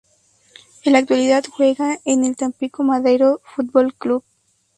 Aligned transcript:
En 0.83 0.93
la 0.93 0.97
actualidad 0.97 1.43
juega 1.55 1.99
con 2.03 2.25
el 2.25 2.35
Tampico 2.35 2.81
Madero 2.81 3.39
Fútbol 3.43 3.93
Club. 3.93 4.23